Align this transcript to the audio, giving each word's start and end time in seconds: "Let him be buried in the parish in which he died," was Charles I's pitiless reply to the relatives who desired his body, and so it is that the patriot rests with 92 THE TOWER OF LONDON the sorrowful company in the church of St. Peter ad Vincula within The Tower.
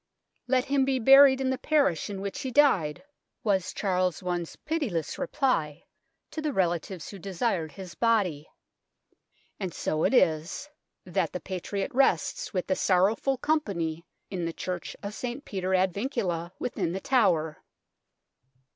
"Let 0.47 0.65
him 0.65 0.83
be 0.83 0.97
buried 0.97 1.39
in 1.39 1.51
the 1.51 1.59
parish 1.59 2.09
in 2.09 2.21
which 2.21 2.39
he 2.39 2.49
died," 2.49 3.03
was 3.43 3.71
Charles 3.71 4.23
I's 4.23 4.55
pitiless 4.55 5.19
reply 5.19 5.83
to 6.31 6.41
the 6.41 6.51
relatives 6.51 7.09
who 7.11 7.19
desired 7.19 7.73
his 7.73 7.93
body, 7.93 8.49
and 9.59 9.71
so 9.71 10.03
it 10.03 10.15
is 10.15 10.67
that 11.05 11.33
the 11.33 11.39
patriot 11.39 11.91
rests 11.93 12.51
with 12.51 12.67
92 12.67 12.67
THE 12.83 12.87
TOWER 12.87 12.97
OF 12.97 12.97
LONDON 12.97 13.11
the 13.11 13.13
sorrowful 13.15 13.37
company 13.37 14.05
in 14.31 14.45
the 14.45 14.53
church 14.53 14.95
of 15.03 15.13
St. 15.13 15.45
Peter 15.45 15.75
ad 15.75 15.93
Vincula 15.93 16.51
within 16.57 16.93
The 16.93 16.99
Tower. 16.99 17.61